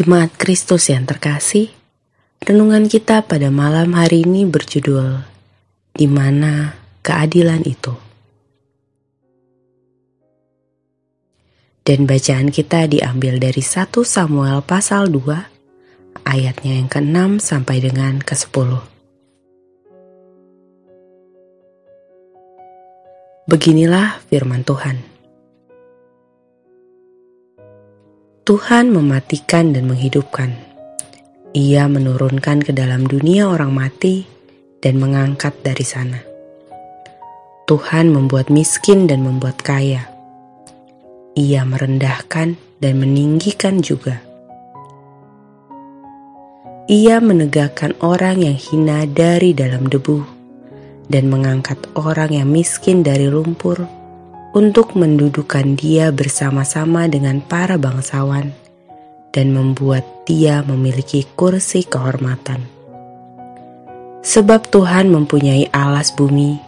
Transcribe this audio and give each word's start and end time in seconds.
Jemaat 0.00 0.32
Kristus 0.40 0.88
yang 0.88 1.04
terkasih, 1.04 1.68
renungan 2.40 2.88
kita 2.88 3.20
pada 3.20 3.52
malam 3.52 3.92
hari 3.92 4.24
ini 4.24 4.48
berjudul 4.48 5.28
Di 5.92 6.08
mana 6.08 6.72
keadilan 7.04 7.60
itu? 7.68 7.92
Dan 11.84 12.08
bacaan 12.08 12.48
kita 12.48 12.88
diambil 12.88 13.36
dari 13.36 13.60
1 13.60 13.92
Samuel 13.92 14.64
pasal 14.64 15.12
2 15.12 16.24
ayatnya 16.24 16.80
yang 16.80 16.88
ke-6 16.88 17.44
sampai 17.44 17.84
dengan 17.84 18.24
ke-10. 18.24 18.80
Beginilah 23.44 24.16
firman 24.32 24.64
Tuhan. 24.64 25.09
Tuhan 28.50 28.90
mematikan 28.90 29.70
dan 29.70 29.86
menghidupkan. 29.86 30.50
Ia 31.54 31.86
menurunkan 31.86 32.66
ke 32.66 32.74
dalam 32.74 33.06
dunia 33.06 33.46
orang 33.46 33.70
mati 33.70 34.26
dan 34.82 34.98
mengangkat 34.98 35.54
dari 35.62 35.86
sana. 35.86 36.18
Tuhan 37.70 38.10
membuat 38.10 38.50
miskin 38.50 39.06
dan 39.06 39.22
membuat 39.22 39.62
kaya. 39.62 40.02
Ia 41.38 41.62
merendahkan 41.62 42.58
dan 42.82 42.94
meninggikan 42.98 43.86
juga. 43.86 44.18
Ia 46.90 47.22
menegakkan 47.22 47.94
orang 48.02 48.42
yang 48.42 48.58
hina 48.58 49.06
dari 49.06 49.54
dalam 49.54 49.86
debu 49.86 50.26
dan 51.06 51.30
mengangkat 51.30 51.78
orang 51.94 52.34
yang 52.34 52.50
miskin 52.50 53.06
dari 53.06 53.30
lumpur 53.30 53.99
untuk 54.50 54.98
mendudukan 54.98 55.78
dia 55.78 56.10
bersama-sama 56.10 57.06
dengan 57.06 57.38
para 57.38 57.78
bangsawan 57.78 58.50
dan 59.30 59.54
membuat 59.54 60.02
dia 60.26 60.66
memiliki 60.66 61.22
kursi 61.38 61.86
kehormatan. 61.86 62.66
Sebab 64.20 64.68
Tuhan 64.68 65.08
mempunyai 65.08 65.70
alas 65.70 66.12
bumi 66.12 66.58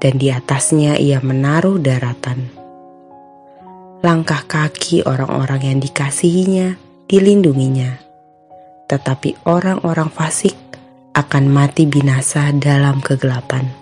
dan 0.00 0.16
di 0.16 0.32
atasnya 0.32 0.96
ia 0.96 1.20
menaruh 1.20 1.78
daratan. 1.78 2.48
Langkah 4.02 4.46
kaki 4.48 5.04
orang-orang 5.04 5.74
yang 5.74 5.78
dikasihinya 5.84 6.74
dilindunginya, 7.06 7.98
tetapi 8.88 9.44
orang-orang 9.46 10.08
fasik 10.08 10.54
akan 11.12 11.44
mati 11.50 11.84
binasa 11.84 12.54
dalam 12.54 13.02
kegelapan 13.02 13.77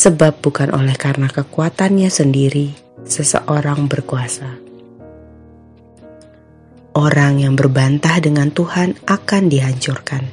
sebab 0.00 0.40
bukan 0.40 0.72
oleh 0.72 0.96
karena 0.96 1.28
kekuatannya 1.28 2.08
sendiri 2.08 2.72
seseorang 3.04 3.84
berkuasa. 3.84 4.56
Orang 6.96 7.44
yang 7.44 7.52
berbantah 7.52 8.16
dengan 8.24 8.48
Tuhan 8.48 8.96
akan 9.04 9.42
dihancurkan. 9.52 10.24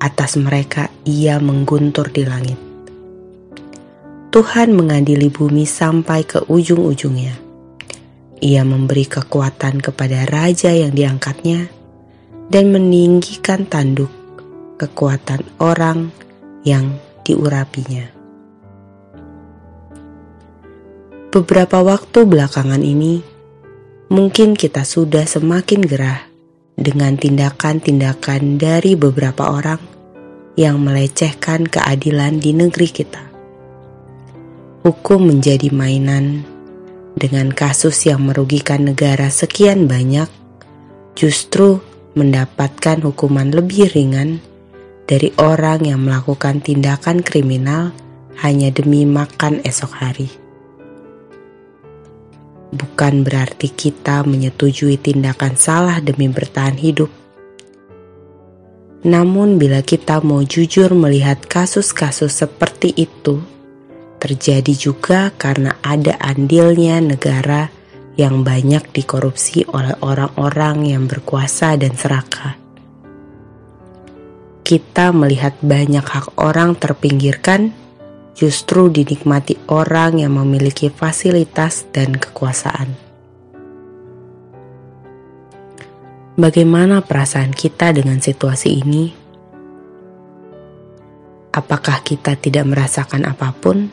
Atas 0.00 0.40
mereka 0.40 0.88
ia 1.04 1.36
mengguntur 1.36 2.08
di 2.08 2.24
langit. 2.24 2.56
Tuhan 4.32 4.72
mengadili 4.72 5.28
bumi 5.28 5.68
sampai 5.68 6.24
ke 6.24 6.48
ujung-ujungnya. 6.48 7.36
Ia 8.40 8.64
memberi 8.64 9.04
kekuatan 9.04 9.84
kepada 9.84 10.24
raja 10.28 10.72
yang 10.72 10.92
diangkatnya 10.96 11.68
dan 12.48 12.72
meninggikan 12.72 13.68
tanduk 13.68 14.12
kekuatan 14.76 15.44
orang 15.60 16.12
yang 16.68 17.00
diurapinya. 17.24 18.15
Beberapa 21.36 21.84
waktu 21.84 22.24
belakangan 22.24 22.80
ini, 22.80 23.20
mungkin 24.08 24.56
kita 24.56 24.88
sudah 24.88 25.28
semakin 25.28 25.84
gerah 25.84 26.24
dengan 26.80 27.12
tindakan-tindakan 27.20 28.56
dari 28.56 28.96
beberapa 28.96 29.52
orang 29.52 29.76
yang 30.56 30.80
melecehkan 30.80 31.68
keadilan 31.68 32.40
di 32.40 32.56
negeri 32.56 32.88
kita. 32.88 33.20
Hukum 34.80 35.28
menjadi 35.28 35.68
mainan 35.76 36.40
dengan 37.12 37.52
kasus 37.52 38.08
yang 38.08 38.24
merugikan 38.24 38.88
negara 38.88 39.28
sekian 39.28 39.84
banyak, 39.84 40.32
justru 41.20 41.84
mendapatkan 42.16 43.04
hukuman 43.04 43.52
lebih 43.52 43.92
ringan 43.92 44.40
dari 45.04 45.36
orang 45.36 45.84
yang 45.84 46.00
melakukan 46.00 46.64
tindakan 46.64 47.20
kriminal 47.20 47.92
hanya 48.40 48.72
demi 48.72 49.04
makan 49.04 49.60
esok 49.68 50.00
hari 50.00 50.45
bukan 52.74 53.22
berarti 53.22 53.70
kita 53.70 54.26
menyetujui 54.26 54.98
tindakan 54.98 55.54
salah 55.54 55.98
demi 56.02 56.26
bertahan 56.26 56.78
hidup. 56.78 57.10
Namun, 59.06 59.60
bila 59.60 59.86
kita 59.86 60.18
mau 60.24 60.42
jujur 60.42 60.90
melihat 60.90 61.38
kasus-kasus 61.46 62.42
seperti 62.42 62.90
itu, 62.96 63.38
terjadi 64.18 64.74
juga 64.74 65.30
karena 65.38 65.78
ada 65.84 66.18
andilnya 66.18 66.98
negara 66.98 67.70
yang 68.18 68.42
banyak 68.42 68.82
dikorupsi 68.90 69.62
oleh 69.70 69.94
orang-orang 70.02 70.90
yang 70.90 71.04
berkuasa 71.06 71.76
dan 71.78 71.94
serakah. 71.94 72.58
Kita 74.66 75.14
melihat 75.14 75.54
banyak 75.62 76.02
hak 76.02 76.42
orang 76.42 76.74
terpinggirkan 76.74 77.85
justru 78.36 78.92
dinikmati 78.92 79.56
orang 79.72 80.20
yang 80.20 80.36
memiliki 80.36 80.92
fasilitas 80.92 81.88
dan 81.88 82.12
kekuasaan. 82.20 82.92
Bagaimana 86.36 87.00
perasaan 87.00 87.56
kita 87.56 87.96
dengan 87.96 88.20
situasi 88.20 88.84
ini? 88.84 89.08
Apakah 91.56 92.04
kita 92.04 92.36
tidak 92.36 92.68
merasakan 92.68 93.24
apa 93.24 93.56
pun? 93.56 93.88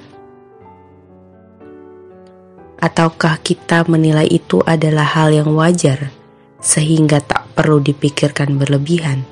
Ataukah 2.83 3.39
kita 3.39 3.87
menilai 3.87 4.27
itu 4.27 4.59
adalah 4.67 5.07
hal 5.07 5.31
yang 5.31 5.55
wajar 5.55 6.11
sehingga 6.59 7.23
tak 7.23 7.47
perlu 7.55 7.79
dipikirkan 7.79 8.59
berlebihan? 8.59 9.23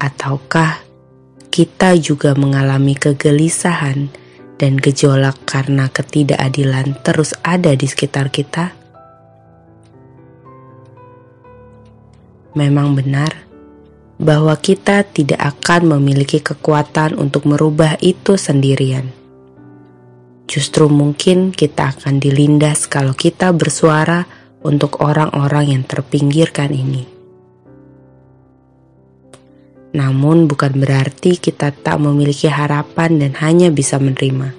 Ataukah 0.00 0.89
kita 1.50 1.98
juga 1.98 2.38
mengalami 2.38 2.94
kegelisahan 2.94 4.06
dan 4.54 4.78
gejolak 4.78 5.34
karena 5.50 5.90
ketidakadilan 5.90 6.94
terus 7.02 7.34
ada 7.42 7.74
di 7.74 7.90
sekitar 7.90 8.30
kita? 8.30 8.70
Memang 12.54 12.94
benar 12.94 13.50
bahwa 14.22 14.54
kita 14.58 15.02
tidak 15.10 15.42
akan 15.42 15.98
memiliki 15.98 16.38
kekuatan 16.38 17.18
untuk 17.18 17.50
merubah 17.50 17.98
itu 17.98 18.38
sendirian. 18.38 19.10
Justru 20.46 20.90
mungkin 20.90 21.50
kita 21.54 21.94
akan 21.98 22.18
dilindas 22.22 22.90
kalau 22.90 23.14
kita 23.14 23.54
bersuara 23.54 24.26
untuk 24.62 24.98
orang-orang 25.02 25.78
yang 25.78 25.82
terpinggirkan 25.86 26.74
ini. 26.74 27.19
Namun 29.90 30.46
bukan 30.46 30.78
berarti 30.78 31.34
kita 31.34 31.74
tak 31.74 31.98
memiliki 31.98 32.46
harapan 32.46 33.18
dan 33.18 33.32
hanya 33.42 33.74
bisa 33.74 33.98
menerima. 33.98 34.54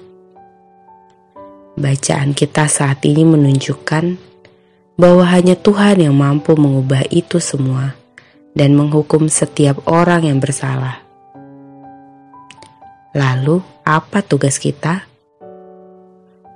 Bacaan 1.79 2.35
kita 2.35 2.67
saat 2.67 2.99
ini 3.07 3.23
menunjukkan 3.23 4.19
bahwa 4.99 5.23
hanya 5.31 5.55
Tuhan 5.55 6.03
yang 6.03 6.13
mampu 6.13 6.53
mengubah 6.59 7.07
itu 7.07 7.39
semua 7.39 7.95
dan 8.51 8.75
menghukum 8.75 9.31
setiap 9.31 9.79
orang 9.87 10.27
yang 10.27 10.43
bersalah. 10.43 10.99
Lalu, 13.15 13.63
apa 13.87 14.23
tugas 14.23 14.59
kita? 14.59 15.07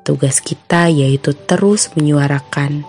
Tugas 0.03 0.43
kita 0.43 0.91
yaitu 0.91 1.33
terus 1.33 1.91
menyuarakan 1.95 2.85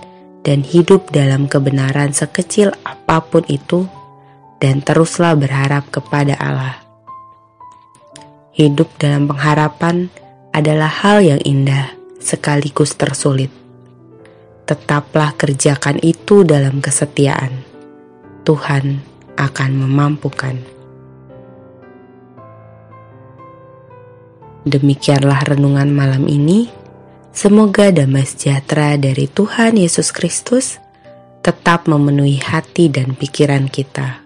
dan 0.46 0.62
hidup 0.62 1.10
dalam 1.10 1.50
kebenaran 1.50 2.14
sekecil 2.14 2.70
apa 2.86 3.18
pun 3.24 3.42
itu 3.50 3.90
dan 4.60 4.80
teruslah 4.80 5.36
berharap 5.36 5.88
kepada 5.92 6.36
Allah. 6.40 6.80
Hidup 8.56 8.88
dalam 8.96 9.28
pengharapan 9.28 10.08
adalah 10.56 10.88
hal 10.88 11.20
yang 11.20 11.40
indah 11.44 11.92
sekaligus 12.16 12.96
tersulit. 12.96 13.52
Tetaplah 14.64 15.36
kerjakan 15.36 16.00
itu 16.00 16.42
dalam 16.42 16.80
kesetiaan. 16.80 17.62
Tuhan 18.48 19.04
akan 19.36 19.70
memampukan. 19.76 20.56
Demikianlah 24.66 25.46
renungan 25.46 25.92
malam 25.92 26.24
ini. 26.26 26.72
Semoga 27.36 27.92
damai 27.92 28.24
sejahtera 28.24 28.96
dari 28.96 29.28
Tuhan 29.28 29.76
Yesus 29.76 30.08
Kristus 30.10 30.80
tetap 31.44 31.84
memenuhi 31.84 32.40
hati 32.40 32.88
dan 32.88 33.12
pikiran 33.12 33.68
kita 33.68 34.25